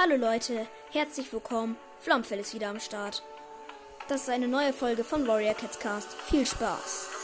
Hallo 0.00 0.14
Leute, 0.14 0.68
herzlich 0.92 1.32
willkommen. 1.32 1.76
Flomfell 1.98 2.38
ist 2.38 2.54
wieder 2.54 2.68
am 2.68 2.78
Start. 2.78 3.24
Das 4.06 4.22
ist 4.22 4.30
eine 4.30 4.46
neue 4.46 4.72
Folge 4.72 5.02
von 5.02 5.26
Warrior 5.26 5.54
Cats 5.54 5.80
Cast. 5.80 6.12
Viel 6.30 6.46
Spaß. 6.46 7.17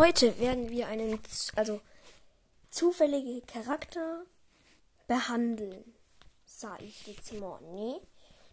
Heute 0.00 0.38
werden 0.38 0.70
wir 0.70 0.86
einen, 0.88 1.20
also 1.56 1.78
zufällige 2.70 3.42
Charakter 3.42 4.24
behandeln. 5.06 5.94
Sag 6.46 6.80
ich 6.80 7.06
jetzt 7.06 7.34
mal. 7.34 7.60
Nee. 7.60 8.00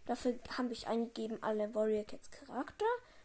Dafür 0.04 0.38
habe 0.58 0.74
ich 0.74 0.88
eingegeben 0.88 1.42
alle 1.42 1.74
Warrior 1.74 2.04
Cats 2.04 2.30
Charakter. 2.30 2.84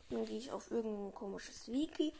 Dann 0.09 0.23
gehe 0.25 0.37
ich 0.37 0.53
auf 0.53 0.71
irgendein 0.71 1.13
komisches 1.13 1.67
Wiki. 1.67 2.13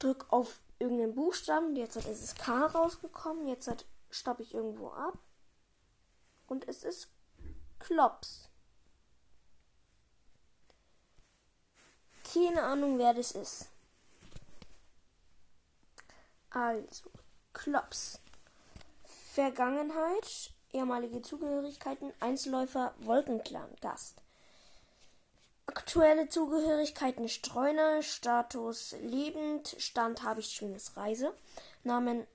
Drück 0.00 0.26
auf 0.28 0.58
irgendeinen 0.78 1.14
Buchstaben. 1.14 1.74
Jetzt 1.74 1.96
hat 1.96 2.04
es 2.04 2.34
K 2.34 2.66
rausgekommen. 2.66 3.48
Jetzt 3.48 3.68
hat 3.68 3.86
stoppe 4.10 4.42
ich 4.42 4.52
irgendwo 4.52 4.90
ab. 4.90 5.16
Und 6.46 6.68
es 6.68 6.84
ist 6.84 7.08
Klops. 7.78 8.50
Keine 12.30 12.64
Ahnung, 12.64 12.98
wer 12.98 13.14
das 13.14 13.32
ist. 13.32 13.70
Also, 16.50 17.10
Klops. 17.52 18.20
Vergangenheit, 19.32 20.50
ehemalige 20.72 21.22
Zugehörigkeiten, 21.22 22.12
Einzelläufer, 22.20 22.94
Wolkenclan, 23.00 23.68
Gast. 23.80 24.22
Aktuelle 25.66 26.28
Zugehörigkeiten 26.28 27.28
Streuner, 27.28 28.02
Status 28.02 28.96
lebend, 29.00 29.76
Stand 29.78 30.22
habe 30.22 30.40
ich 30.40 30.48
schönes 30.48 30.96
Reise, 30.96 31.34
Namen, 31.84 32.26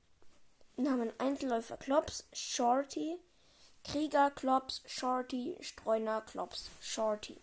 Namen 0.78 1.12
Einzelläufer 1.18 1.78
Klops, 1.78 2.26
Shorty, 2.32 3.20
Krieger 3.84 4.32
Klops, 4.32 4.82
Shorty, 4.86 5.58
Streuner 5.62 6.22
Klops, 6.22 6.70
Shorty. 6.80 7.42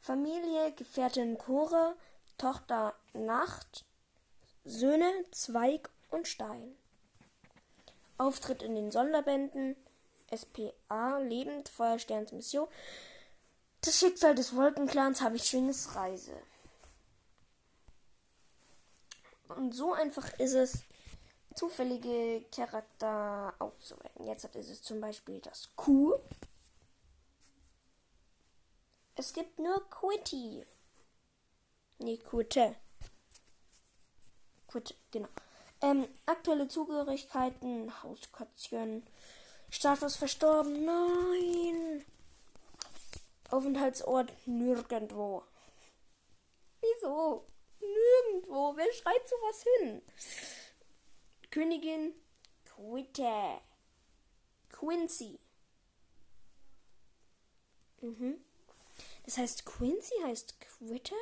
Familie, 0.00 0.72
Gefährtin 0.72 1.38
Chore, 1.38 1.94
Tochter 2.36 2.94
Nacht, 3.14 3.84
Söhne 4.64 5.10
Zweig 5.32 5.90
und 6.10 6.28
Stein. 6.28 6.76
Auftritt 8.18 8.62
in 8.62 8.74
den 8.74 8.92
Sonderbänden 8.92 9.76
SPA 10.34 11.18
Lebend 11.18 11.68
Feuersterns 11.68 12.32
Mission. 12.32 12.68
Das 13.80 13.98
Schicksal 13.98 14.34
des 14.34 14.54
Wolkenclans 14.54 15.20
habe 15.20 15.36
ich 15.36 15.44
schönes 15.44 15.96
Reise. 15.96 16.36
Und 19.48 19.74
so 19.74 19.92
einfach 19.92 20.32
ist 20.38 20.54
es, 20.54 20.84
zufällige 21.54 22.44
Charakter 22.54 23.54
auszuwählen. 23.58 24.26
Jetzt 24.26 24.44
ist 24.54 24.70
es 24.70 24.82
zum 24.82 25.00
Beispiel 25.00 25.40
das 25.40 25.68
Q. 25.76 26.14
Es 29.16 29.32
gibt 29.32 29.58
nur 29.58 29.88
Quitty. 29.90 30.64
Nee, 31.98 32.16
Quitte. 32.16 32.76
Quit, 34.72 34.94
genau. 35.10 35.28
Ähm, 35.82 36.08
aktuelle 36.24 36.66
Zugehörigkeiten, 36.66 37.92
Hauskatzchen. 38.02 39.06
Status 39.68 40.16
verstorben, 40.16 40.86
nein. 40.86 42.04
Aufenthaltsort 43.50 44.32
nirgendwo. 44.46 45.42
Wieso? 46.80 47.44
Nirgendwo. 47.80 48.74
Wer 48.76 48.90
schreibt 48.94 49.28
sowas 49.28 49.64
hin? 49.76 50.02
Königin 51.50 52.14
Quitte. 52.64 53.60
Quincy. 54.70 55.38
Mhm. 58.00 58.42
Das 59.24 59.36
heißt, 59.36 59.66
Quincy 59.66 60.14
heißt 60.24 60.58
Quitte? 60.60 61.14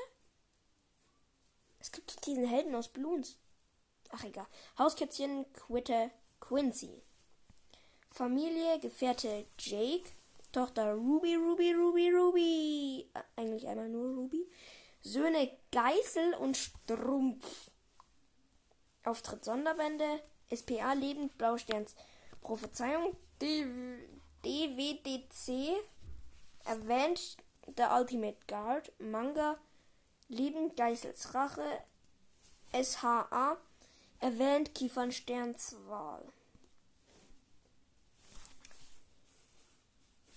Es 1.81 1.91
gibt 1.91 2.11
doch 2.11 2.21
diesen 2.21 2.45
Helden 2.47 2.75
aus 2.75 2.89
Bloons. 2.89 3.40
Ach 4.11 4.25
egal. 4.25 4.47
Hauskätzchen 4.79 5.47
Quitte 5.53 6.11
Quincy. 6.41 7.03
Familie, 8.09 8.79
Gefährte 8.81 9.47
Jake. 9.59 10.11
Tochter 10.53 10.95
Ruby, 10.95 11.37
Ruby, 11.37 11.73
Ruby, 11.73 12.11
Ruby. 12.11 13.09
Äh, 13.15 13.23
eigentlich 13.37 13.69
einmal 13.69 13.89
nur 13.89 14.17
Ruby. 14.17 14.51
Söhne 15.03 15.51
Geißel 15.71 16.35
und 16.35 16.57
Strumpf. 16.57 17.71
Auftritt 19.05 19.45
Sonderbände. 19.45 20.21
SPA 20.53 20.95
Lebend 20.95 21.39
Blausterns 21.39 21.95
Prophezeiung. 22.41 23.17
DWDC. 24.43 25.77
Erwähnt 26.65 27.37
The 27.77 27.85
Ultimate 27.95 28.39
Guard. 28.49 28.91
Manga. 28.99 29.57
Lebend 30.29 30.77
Geißels 30.77 31.33
Rache. 31.33 31.85
SHA 32.75 33.57
erwähnt 34.21 34.75
Kiefernsterns 34.75 35.77
Wahl. 35.87 36.25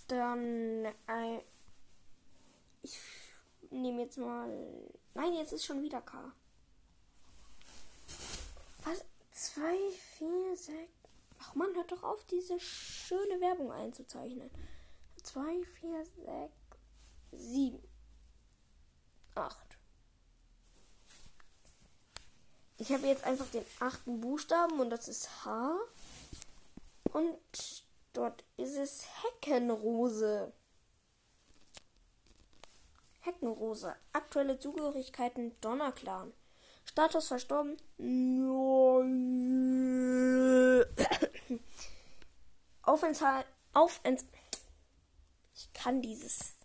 Dann 0.08 0.86
äh, 0.86 1.40
ich 2.82 3.00
nehme 3.72 4.02
jetzt 4.02 4.18
mal. 4.18 4.50
Nein, 5.14 5.34
jetzt 5.34 5.54
ist 5.54 5.66
schon 5.66 5.82
wieder 5.82 6.02
K. 6.02 6.32
Was? 8.84 9.04
2, 9.32 9.62
4, 10.18 10.58
6. 10.58 10.74
Ach 11.40 11.56
man, 11.56 11.74
hört 11.76 11.92
doch 11.92 12.04
auf, 12.04 12.24
diese 12.26 12.60
schöne 12.60 13.40
Werbung 13.42 13.72
einzuzeichnen. 13.72 14.50
2, 15.24 15.64
4, 15.82 16.06
6, 16.06 16.54
7, 17.32 17.80
Ich 22.84 22.92
habe 22.92 23.08
jetzt 23.08 23.24
einfach 23.24 23.48
den 23.48 23.66
achten 23.80 24.20
Buchstaben 24.20 24.78
und 24.82 24.90
das 24.90 25.08
ist 25.08 25.46
H. 25.46 25.80
Und 27.14 27.40
dort 28.12 28.44
ist 28.58 28.76
es 28.76 29.06
Heckenrose. 29.24 30.52
Heckenrose. 33.22 33.96
Aktuelle 34.12 34.60
Zugehörigkeiten 34.60 35.56
Donnerclan. 35.62 36.34
Status 36.84 37.30
verstorben. 37.30 37.78
Aufenthalt. 42.82 43.46
Aufent 43.72 44.26
ich 45.56 45.72
kann 45.72 46.02
dieses. 46.02 46.56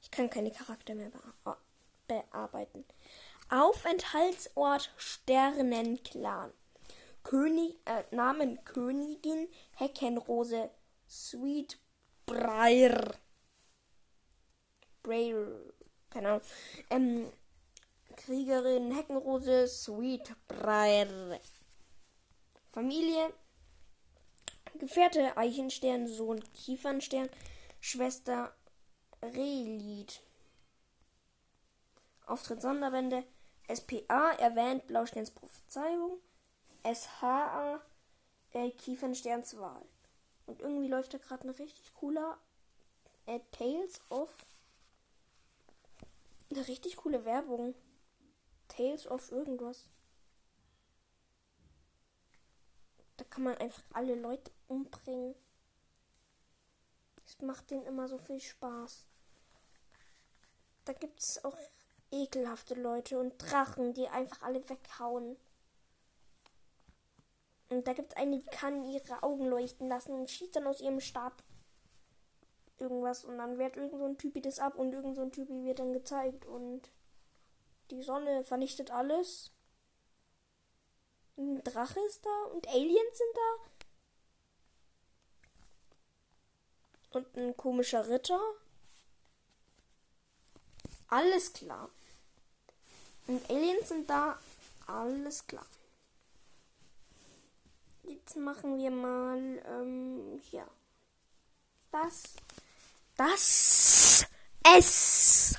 Ich 0.00 0.10
kann 0.10 0.30
keine 0.30 0.50
Charakter 0.50 0.94
mehr 0.94 1.12
bearbeiten. 2.06 2.86
Aufenthaltsort 3.48 4.92
Sternenclan. 4.96 6.52
König, 7.22 7.76
äh, 7.84 8.02
Namen 8.14 8.64
Königin 8.64 9.48
Heckenrose 9.72 10.70
Sweet 11.08 11.78
Breyer. 12.24 13.14
Breyer. 15.02 15.46
Keine 16.10 16.28
Ahnung. 16.28 16.42
Ähm, 16.90 17.32
Kriegerin 18.16 18.92
Heckenrose 18.94 19.66
Sweet 19.68 20.34
Breyer. 20.48 21.40
Familie. 22.72 23.32
Gefährte 24.78 25.36
Eichenstern, 25.36 26.06
Sohn 26.06 26.42
Kiefernstern, 26.52 27.30
Schwester 27.80 28.54
Relied. 29.22 30.20
Auftritt 32.26 32.60
Sonderbände 32.60 33.24
SPA 33.74 34.32
erwähnt 34.32 34.86
Blausterns 34.86 35.30
Prophezeiung, 35.30 36.20
SHA 36.84 37.80
äh, 38.52 38.70
Kiefernsterns 38.70 39.56
Wahl. 39.58 39.84
Und 40.46 40.60
irgendwie 40.60 40.88
läuft 40.88 41.14
da 41.14 41.18
gerade 41.18 41.48
ein 41.48 41.54
richtig 41.54 41.92
cooler 41.94 42.38
äh, 43.26 43.40
Tales 43.50 44.00
of. 44.08 44.30
Eine 46.50 46.66
richtig 46.68 46.96
coole 46.96 47.24
Werbung. 47.24 47.74
Tales 48.68 49.06
of 49.08 49.32
irgendwas. 49.32 49.88
Da 53.16 53.24
kann 53.24 53.44
man 53.44 53.56
einfach 53.58 53.82
alle 53.92 54.14
Leute 54.14 54.52
umbringen. 54.68 55.34
Das 57.24 57.40
macht 57.40 57.70
denen 57.70 57.86
immer 57.86 58.08
so 58.08 58.18
viel 58.18 58.40
Spaß. 58.40 59.06
Da 60.84 60.92
gibt 60.92 61.18
es 61.18 61.44
auch 61.44 61.58
ekelhafte 62.10 62.74
Leute 62.74 63.18
und 63.18 63.38
Drachen, 63.38 63.94
die 63.94 64.08
einfach 64.08 64.42
alle 64.42 64.68
weghauen. 64.68 65.36
Und 67.68 67.86
da 67.86 67.92
gibt 67.94 68.12
es 68.12 68.16
eine, 68.16 68.38
die 68.38 68.46
kann 68.46 68.88
ihre 68.90 69.22
Augen 69.22 69.46
leuchten 69.46 69.88
lassen 69.88 70.12
und 70.12 70.30
schießt 70.30 70.56
dann 70.56 70.66
aus 70.66 70.80
ihrem 70.80 71.00
Stab 71.00 71.42
irgendwas. 72.78 73.24
Und 73.24 73.38
dann 73.38 73.58
wehrt 73.58 73.76
irgend 73.76 73.98
so 73.98 74.04
ein 74.04 74.18
Typi 74.18 74.40
das 74.40 74.58
ab 74.58 74.76
und 74.76 74.92
irgend 74.92 75.16
so 75.16 75.22
ein 75.22 75.32
Typi 75.32 75.64
wird 75.64 75.80
dann 75.80 75.92
gezeigt. 75.92 76.46
Und 76.46 76.90
die 77.90 78.02
Sonne 78.02 78.44
vernichtet 78.44 78.90
alles. 78.90 79.50
Ein 81.36 81.62
Drache 81.64 82.00
ist 82.06 82.24
da 82.24 82.44
und 82.52 82.68
Aliens 82.68 83.18
sind 83.18 83.34
da. 83.34 83.58
Und 87.18 87.36
ein 87.36 87.56
komischer 87.56 88.08
Ritter. 88.08 88.40
Alles 91.08 91.52
klar. 91.52 91.88
Und 93.26 93.48
Aliens 93.50 93.88
sind 93.88 94.08
da. 94.08 94.38
Alles 94.86 95.46
klar. 95.46 95.66
Jetzt 98.04 98.36
machen 98.36 98.78
wir 98.78 98.90
mal 98.90 99.62
ähm, 99.66 100.40
hier. 100.50 100.66
Das. 101.90 102.22
Das. 103.16 104.26
S. 104.62 105.54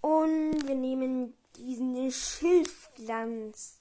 Und 0.00 0.66
wir 0.66 0.74
nehmen 0.74 1.34
diesen 1.56 2.10
Schilfglanz. 2.10 3.78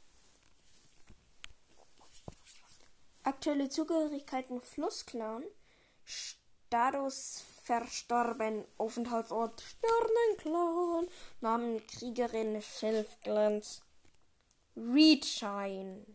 Aktuelle 3.23 3.69
Zugehörigkeiten 3.69 4.61
Flussclan. 4.61 5.43
Status 6.05 7.43
verstorben. 7.67 8.63
Aufenthaltsort 8.77 9.61
Sternenclan. 9.61 11.07
Namen 11.41 11.85
Kriegerin 11.87 12.61
Schilfglanz. 12.61 13.81
Reedshine. 14.75 16.05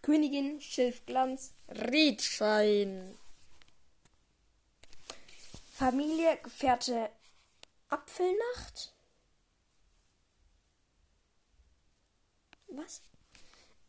Königin 0.00 0.60
Schilfglanz 0.60 1.52
Reedshine. 1.68 3.14
Familie 5.72 6.38
Gefährte 6.38 7.10
Apfelnacht. 7.90 8.94
Was? 12.68 13.02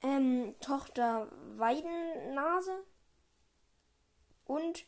Ähm, 0.01 0.55
Tochter 0.61 1.27
Weidennase 1.57 2.85
und 4.45 4.85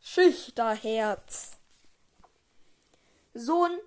Schüchterherz. 0.00 1.52
Sohn 3.34 3.78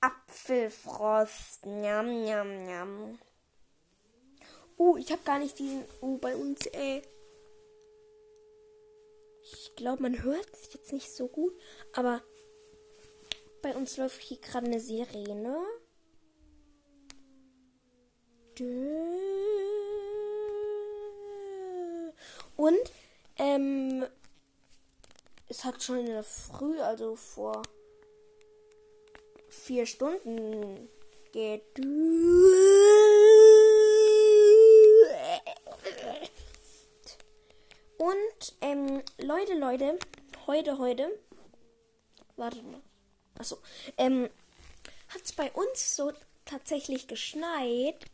Apfelfrost. 0.00 1.66
Njam, 1.66 2.22
njam, 2.24 2.66
njam. 2.66 3.18
Uh, 4.78 4.96
ich 4.98 5.10
habe 5.10 5.22
gar 5.24 5.38
nicht 5.38 5.58
diesen. 5.58 5.84
Uh, 6.00 6.18
bei 6.18 6.36
uns, 6.36 6.66
ey. 6.66 7.02
Ich 9.42 9.74
glaube, 9.76 10.02
man 10.02 10.22
hört 10.22 10.48
es 10.52 10.72
jetzt 10.72 10.92
nicht 10.92 11.10
so 11.10 11.28
gut, 11.28 11.54
aber 11.92 12.20
bei 13.62 13.74
uns 13.74 13.96
läuft 13.96 14.20
hier 14.20 14.38
gerade 14.38 14.66
eine 14.66 14.80
Sirene. 14.80 15.64
Und 22.56 22.92
ähm, 23.36 24.06
es 25.56 25.64
hat 25.64 25.82
schon 25.82 26.00
in 26.00 26.06
der 26.06 26.22
Früh, 26.22 26.78
also 26.80 27.16
vor 27.16 27.62
vier 29.48 29.86
Stunden 29.86 30.86
geht. 31.32 31.62
Und 37.96 38.54
ähm, 38.60 39.02
Leute, 39.16 39.54
Leute, 39.54 39.98
heute, 40.46 40.76
heute, 40.76 41.18
warte 42.36 42.62
mal. 42.62 42.82
Achso. 43.38 43.56
Ähm, 43.96 44.28
hat 45.08 45.22
es 45.24 45.32
bei 45.32 45.50
uns 45.52 45.96
so 45.96 46.12
tatsächlich 46.44 47.08
geschneit. 47.08 48.04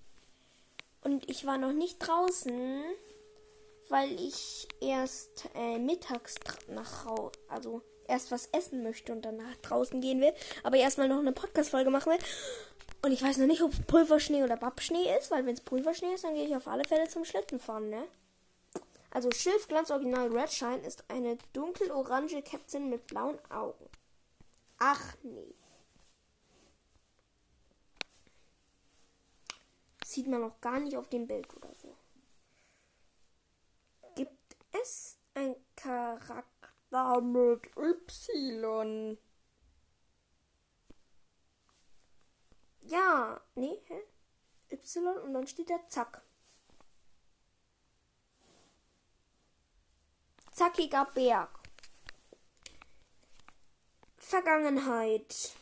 Und 1.03 1.29
ich 1.29 1.45
war 1.45 1.59
noch 1.59 1.73
nicht 1.73 1.99
draußen, 1.99 2.85
weil 3.88 4.12
ich 4.20 4.69
erst 4.81 5.49
äh, 5.55 5.79
mittags 5.79 6.37
nach 6.69 7.05
Hause, 7.05 7.32
also 7.49 7.82
erst 8.08 8.31
was 8.31 8.46
essen 8.52 8.82
möchte 8.82 9.12
und 9.12 9.23
danach 9.23 9.56
draußen 9.62 10.00
gehen 10.00 10.20
will. 10.20 10.32
Aber 10.62 10.76
erstmal 10.76 11.08
noch 11.08 11.19
eine 11.19 11.32
Podcast-Folge 11.32 11.90
machen 11.90 12.12
will. 12.12 12.19
Und 13.05 13.12
ich 13.12 13.23
weiß 13.23 13.38
noch 13.38 13.46
nicht, 13.46 13.62
ob 13.62 13.87
Pulverschnee 13.87 14.44
oder 14.44 14.56
Babschnee 14.56 15.17
ist, 15.19 15.31
weil 15.31 15.44
wenn 15.44 15.55
es 15.55 15.61
Pulverschnee 15.61 16.14
ist, 16.14 16.25
dann 16.25 16.34
gehe 16.34 16.46
ich 16.46 16.55
auf 16.55 16.69
alle 16.69 16.84
Fälle 16.84 17.08
zum 17.08 17.25
Schlittenfahren, 17.25 17.90
ne? 17.90 18.05
Also 19.11 19.31
Schilfglanz 19.31 19.90
Original 19.90 20.28
Redshine 20.28 20.87
ist 20.87 21.05
eine 21.08 21.37
dunkel-orange 21.52 22.40
Kätzchen 22.43 22.88
mit 22.88 23.06
blauen 23.06 23.38
Augen. 23.50 23.90
Ach 24.78 25.14
nee. 25.23 25.55
Sieht 30.05 30.28
man 30.28 30.40
noch 30.40 30.61
gar 30.61 30.81
nicht 30.81 30.96
auf 30.96 31.08
dem 31.08 31.26
Bild 31.26 31.55
oder 31.56 31.75
so. 31.75 31.94
Es 34.73 35.19
ein 35.35 35.55
Charakter 35.77 37.21
mit 37.21 37.71
Y? 37.77 39.19
Ja, 42.83 43.41
nee, 43.55 43.81
hä? 43.87 44.03
Y 44.71 45.07
und 45.25 45.35
dann 45.35 45.47
steht 45.47 45.71
da 45.71 45.79
Zack. 45.89 46.23
Zackiger 50.53 51.07
Berg. 51.15 51.51
Vergangenheit. 54.19 55.53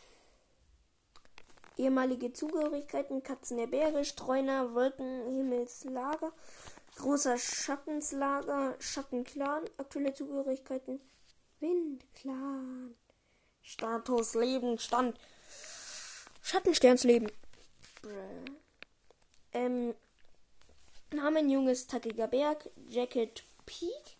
Ehemalige 1.77 2.33
Zugehörigkeiten, 2.33 3.23
Katzen 3.23 3.57
der 3.57 3.67
Berge, 3.67 4.05
Streuner, 4.05 4.75
Wolken, 4.75 5.27
Himmelslager, 5.27 6.33
großer 7.01 7.39
Schattenslager, 7.39 8.77
Schattenclan, 8.79 9.65
aktuelle 9.79 10.15
Zugehörigkeiten, 10.15 11.01
Windclan, 11.61 12.95
Status, 13.63 14.35
Leben, 14.35 14.79
Stand, 14.79 15.19
Schattensternsleben. 16.43 17.31
Ähm, 19.53 19.95
Namen 21.13 21.51
Junges 21.51 21.87
Tackiger 21.87 22.29
Berg, 22.29 22.71
Jacket 22.89 23.45
Peak, 23.67 24.17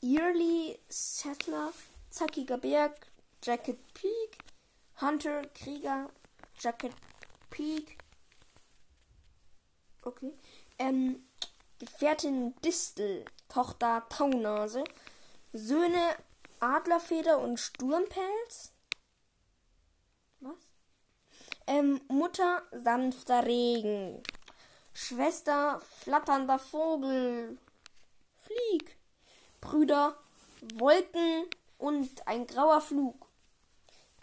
Yearly 0.00 0.78
Settler, 0.88 1.72
Zackiger 2.10 2.58
Berg, 2.58 3.06
Jacket 3.42 3.78
Peak, 3.94 4.38
Hunter, 5.00 5.42
Krieger, 5.54 6.10
Jacket 6.58 6.92
Peak. 7.50 7.96
Okay. 10.02 10.32
Ähm, 10.78 11.22
Gefährtin 11.82 12.54
Distel, 12.64 13.24
Tochter 13.48 14.06
Taunase, 14.08 14.84
Söhne 15.52 16.14
Adlerfeder 16.60 17.40
und 17.40 17.58
Sturmpelz. 17.58 18.72
Was? 20.38 20.54
Ähm, 21.66 22.00
Mutter 22.06 22.62
sanfter 22.70 23.44
Regen. 23.44 24.22
Schwester 24.94 25.82
flatternder 25.98 26.60
Vogel. 26.60 27.58
Flieg. 28.36 28.96
Brüder 29.60 30.16
Wolken 30.74 31.46
und 31.78 32.28
ein 32.28 32.46
grauer 32.46 32.80
Flug. 32.80 33.26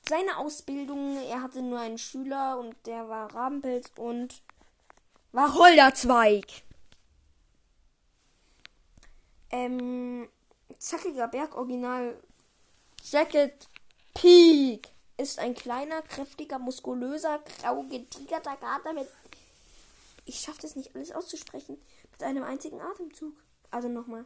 Seine 0.07 0.37
Ausbildung, 0.37 1.17
er 1.27 1.41
hatte 1.41 1.61
nur 1.61 1.79
einen 1.79 1.97
Schüler 1.97 2.57
und 2.57 2.73
der 2.85 3.09
war 3.09 3.35
Rabenpelz 3.35 3.91
und 3.97 4.41
Wacholderzweig. 5.33 6.63
Ähm, 9.51 10.29
zackiger 10.77 11.27
Berg 11.27 11.55
Original 11.55 12.21
Jacket 13.03 13.67
Peak 14.13 14.89
ist 15.17 15.39
ein 15.39 15.53
kleiner, 15.53 16.01
kräftiger, 16.01 16.59
muskulöser, 16.59 17.39
grau 17.39 17.83
getigerter 17.83 18.55
Kater 18.55 18.93
mit. 18.93 19.07
Ich 20.25 20.39
schaffe 20.39 20.61
das 20.61 20.75
nicht 20.75 20.95
alles 20.95 21.11
auszusprechen. 21.11 21.77
Mit 22.11 22.23
einem 22.23 22.43
einzigen 22.43 22.79
Atemzug. 22.79 23.33
Also 23.71 23.89
nochmal. 23.89 24.25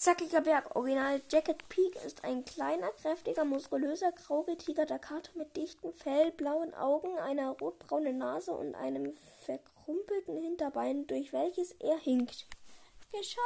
Zackiger 0.00 0.40
Berg, 0.40 0.74
Original 0.76 1.20
Jacket 1.28 1.68
Peak, 1.68 1.94
ist 2.06 2.24
ein 2.24 2.42
kleiner, 2.46 2.90
kräftiger, 3.02 3.44
muskulöser, 3.44 4.12
graugetigerter 4.12 4.98
Kater 4.98 5.30
mit 5.36 5.54
dichtem 5.54 5.92
Fell, 5.92 6.30
blauen 6.30 6.72
Augen, 6.72 7.18
einer 7.18 7.50
rotbraunen 7.50 8.16
Nase 8.16 8.52
und 8.52 8.74
einem 8.74 9.12
verkrumpelten 9.44 10.38
Hinterbein, 10.38 11.06
durch 11.06 11.34
welches 11.34 11.72
er 11.72 11.98
hinkt. 11.98 12.46
Geschafft! 13.12 13.36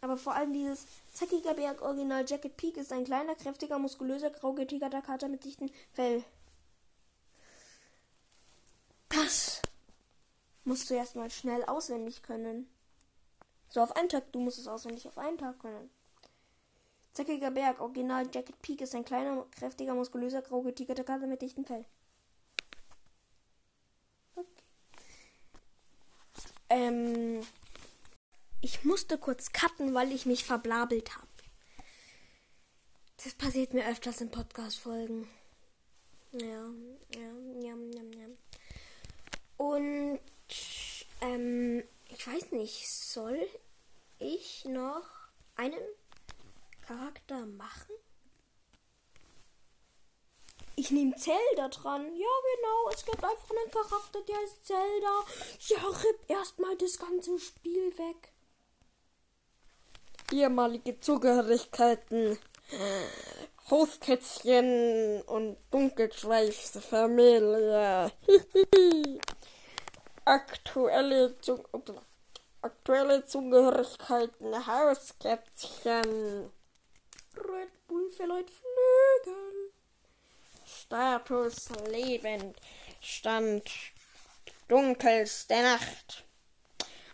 Aber 0.00 0.16
vor 0.16 0.36
allem 0.36 0.52
dieses 0.52 0.86
zackiger 1.12 1.54
Berg 1.54 1.82
Original 1.82 2.24
Jacket 2.28 2.56
Peak 2.56 2.76
ist 2.76 2.92
ein 2.92 3.02
kleiner, 3.02 3.34
kräftiger, 3.34 3.80
muskulöser, 3.80 4.30
grau 4.30 4.52
getigerter 4.52 5.02
Kater 5.02 5.26
mit 5.26 5.42
dichtem 5.42 5.68
Fell. 5.94 6.22
Das 9.08 9.62
musst 10.68 10.90
du 10.90 10.94
erstmal 10.94 11.30
schnell 11.30 11.64
auswendig 11.64 12.22
können. 12.22 12.68
So 13.70 13.80
auf 13.80 13.96
einen 13.96 14.10
Tag, 14.10 14.30
du 14.32 14.38
musst 14.38 14.58
es 14.58 14.68
auswendig 14.68 15.08
auf 15.08 15.16
einen 15.16 15.38
Tag 15.38 15.58
können. 15.58 15.90
Zackiger 17.14 17.50
Berg, 17.50 17.80
Original 17.80 18.28
Jacket 18.32 18.60
Peak 18.60 18.82
ist 18.82 18.94
ein 18.94 19.04
kleiner, 19.04 19.46
kräftiger, 19.50 19.94
muskulöser, 19.94 20.42
grau 20.42 20.60
getigerter 20.62 21.04
Kater 21.04 21.26
mit 21.26 21.40
dichtem 21.40 21.64
Fell. 21.64 21.84
Okay. 24.36 24.46
Ähm, 26.68 27.46
ich 28.60 28.84
musste 28.84 29.16
kurz 29.16 29.52
cutten, 29.52 29.94
weil 29.94 30.12
ich 30.12 30.26
mich 30.26 30.44
verblabelt 30.44 31.16
habe. 31.16 31.26
Das 33.24 33.32
passiert 33.34 33.72
mir 33.72 33.88
öfters 33.88 34.20
in 34.20 34.30
Podcast-Folgen. 34.30 35.28
Ja, 36.32 36.70
ja, 37.14 37.32
ja, 37.60 37.74
ja, 37.74 38.02
ja. 38.02 38.28
Und, 39.56 40.20
ähm, 41.20 41.84
ich 42.08 42.26
weiß 42.26 42.52
nicht, 42.52 42.90
soll 42.90 43.46
ich 44.18 44.64
noch 44.64 45.04
einen 45.56 45.82
Charakter 46.86 47.44
machen? 47.46 47.92
Ich 50.76 50.90
nehme 50.92 51.16
Zelda 51.16 51.68
dran. 51.68 52.06
Ja, 52.16 52.28
genau. 52.54 52.88
Es 52.94 53.04
gibt 53.04 53.22
einfach 53.22 53.50
einen 53.50 53.70
Charakter, 53.70 54.22
der 54.22 54.42
ist 54.44 54.64
Zelda. 54.64 55.24
Ja, 55.66 55.86
ripp 55.88 56.18
erstmal 56.28 56.76
das 56.76 56.98
ganze 56.98 57.38
Spiel 57.40 57.98
weg. 57.98 58.32
Ehemalige 60.30 61.00
Zugehörigkeiten. 61.00 62.38
Hauskätzchen 63.70 65.22
und 65.22 65.56
Dunkelschweifsfamilie. 65.72 68.12
aktuelle, 70.28 71.40
Zug 71.40 71.68
aktuelle 72.60 73.24
Zugehörigkeiten. 73.26 74.66
Hauskätzchen. 74.66 76.50
Red 77.34 77.86
Bull 77.86 78.10
verleiht 78.10 78.50
Flügel. 78.50 79.72
Status 80.66 81.70
lebend. 81.90 82.56
Stand 83.00 83.70
dunkelste 84.68 85.62
Nacht. 85.62 86.24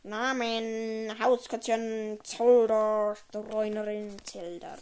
Namen 0.03 1.17
Hauskätzchen 1.19 2.19
Zelda 2.25 3.15
Streunerin 3.15 4.17
Zelda. 4.25 4.77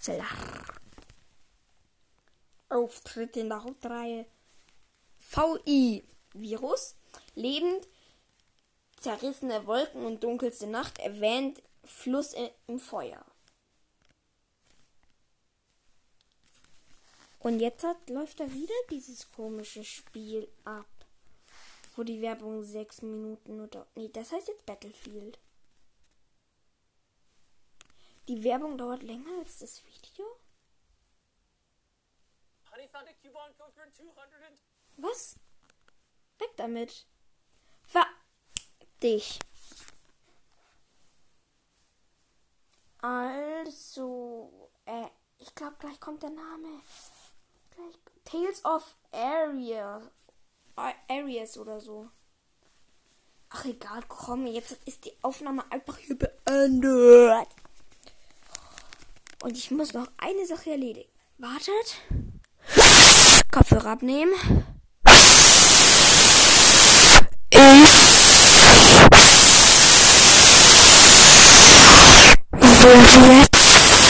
Zelda. 0.00 0.24
Auftritt 2.68 3.36
in 3.36 3.50
der 3.50 3.62
Hauptreihe 3.62 4.26
VI 5.18 6.02
Virus 6.34 6.94
lebend 7.34 7.86
zerrissene 9.00 9.66
Wolken 9.66 10.06
und 10.06 10.22
dunkelste 10.22 10.66
Nacht 10.66 10.98
erwähnt 10.98 11.62
Fluss 11.84 12.34
im 12.66 12.78
Feuer. 12.78 13.24
Und 17.40 17.58
jetzt 17.58 17.82
hat, 17.82 18.08
läuft 18.08 18.38
da 18.38 18.52
wieder 18.52 18.74
dieses 18.90 19.30
komische 19.32 19.84
Spiel 19.84 20.48
ab. 20.64 20.86
Wo 21.96 22.04
die 22.04 22.22
Werbung 22.22 22.62
sechs 22.62 23.02
Minuten 23.02 23.60
oder. 23.60 23.86
Nee, 23.96 24.08
das 24.08 24.30
heißt 24.32 24.48
jetzt 24.48 24.64
Battlefield. 24.64 25.38
Die 28.28 28.44
Werbung 28.44 28.78
dauert 28.78 29.02
länger 29.02 29.40
als 29.40 29.58
das 29.58 29.84
Video? 29.84 30.24
Was? 34.96 35.34
Weg 36.42 36.56
damit. 36.56 37.06
Ver. 37.84 38.06
Dich. 39.02 39.38
Also, 42.98 44.70
äh, 44.84 45.06
ich 45.38 45.54
glaube, 45.54 45.76
gleich 45.78 45.98
kommt 46.00 46.22
der 46.22 46.30
Name. 46.30 46.80
Gleich. 47.70 47.98
Tales 48.24 48.64
of 48.64 48.94
Area. 49.12 50.00
Areas 51.08 51.58
oder 51.58 51.80
so. 51.80 52.08
Ach 53.50 53.64
egal, 53.66 54.02
komm, 54.08 54.46
jetzt 54.46 54.78
ist 54.86 55.04
die 55.04 55.12
Aufnahme 55.22 55.70
einfach 55.70 55.98
hier 55.98 56.16
beendet. 56.16 57.48
Und 59.42 59.56
ich 59.56 59.70
muss 59.70 59.92
noch 59.92 60.08
eine 60.16 60.46
Sache 60.46 60.70
erledigen. 60.70 61.10
Wartet. 61.38 61.96
Kopfhörer 63.50 63.90
abnehmen. 63.90 64.32
Ich 72.82 72.88
werde 72.88 74.02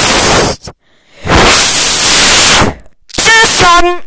jetzt 0.49 0.73
Tschüss 3.13 3.61
sagen. 3.61 4.03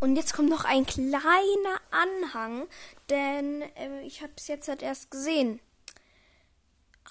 Und 0.00 0.16
jetzt 0.16 0.34
kommt 0.34 0.50
noch 0.50 0.66
ein 0.66 0.84
kleiner 0.84 1.80
Anhang, 1.90 2.66
denn 3.08 3.62
äh, 3.76 4.02
ich 4.02 4.20
habe 4.20 4.32
es 4.36 4.48
jetzt 4.48 4.68
halt 4.68 4.82
erst 4.82 5.10
gesehen. 5.10 5.60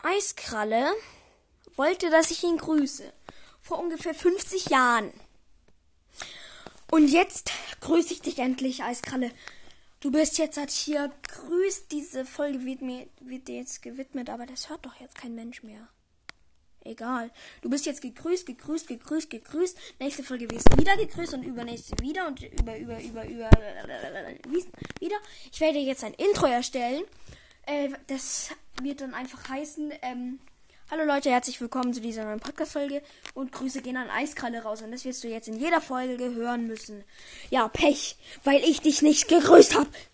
Eiskralle 0.03 0.91
wollte, 1.75 2.11
dass 2.11 2.29
ich 2.29 2.43
ihn 2.43 2.57
grüße. 2.57 3.11
Vor 3.59 3.79
ungefähr 3.79 4.13
50 4.13 4.67
Jahren. 4.67 5.11
Und 6.91 7.07
jetzt 7.07 7.51
grüße 7.81 8.13
ich 8.13 8.21
dich 8.21 8.37
endlich, 8.37 8.83
Eiskralle. 8.83 9.31
Du 10.01 10.11
bist 10.11 10.37
jetzt 10.37 10.57
halt 10.57 10.69
hier. 10.69 11.11
Grüßt. 11.29 11.91
Diese 11.91 12.25
Folge 12.25 12.63
wird 12.63 12.83
mir 12.83 13.07
wird 13.21 13.47
dir 13.47 13.55
jetzt 13.57 13.81
gewidmet, 13.81 14.29
aber 14.29 14.45
das 14.45 14.69
hört 14.69 14.85
doch 14.85 14.99
jetzt 14.99 15.15
kein 15.15 15.33
Mensch 15.33 15.63
mehr. 15.63 15.87
Egal. 16.85 17.31
Du 17.61 17.69
bist 17.69 17.85
jetzt 17.85 18.01
gegrüßt, 18.01 18.45
gegrüßt, 18.45 18.87
gegrüßt, 18.87 19.29
gegrüßt. 19.29 19.77
Nächste 19.99 20.23
Folge 20.23 20.49
wirst 20.51 20.69
wieder 20.77 20.97
gegrüßt 20.97 21.33
und 21.33 21.43
übernächste 21.43 21.95
wieder 22.01 22.27
und 22.27 22.41
über, 22.41 22.77
über, 22.77 22.99
über, 22.99 23.25
über, 23.25 23.49
wieder. 24.99 25.15
Ich 25.51 25.59
werde 25.61 25.79
jetzt 25.79 26.03
ein 26.03 26.13
Intro 26.13 26.47
erstellen. 26.47 27.03
Äh, 27.65 27.89
das 28.07 28.49
wird 28.81 28.99
dann 28.99 29.13
einfach 29.13 29.47
heißen, 29.47 29.93
ähm, 30.01 30.39
Hallo 30.91 31.05
Leute, 31.05 31.31
herzlich 31.31 31.59
willkommen 31.59 31.91
zu 31.91 32.01
dieser 32.01 32.23
neuen 32.23 32.39
Podcast-Folge 32.39 33.01
und 33.33 33.51
Grüße 33.51 33.81
gehen 33.81 33.97
an 33.97 34.11
Eiskralle 34.11 34.61
raus. 34.61 34.83
Und 34.83 34.91
das 34.91 35.05
wirst 35.05 35.23
du 35.23 35.27
jetzt 35.27 35.47
in 35.47 35.57
jeder 35.57 35.81
Folge 35.81 36.35
hören 36.35 36.67
müssen. 36.67 37.03
Ja, 37.49 37.67
Pech, 37.67 38.15
weil 38.43 38.61
ich 38.63 38.81
dich 38.81 39.01
nicht 39.01 39.27
gegrüßt 39.27 39.75
habe. 39.75 39.87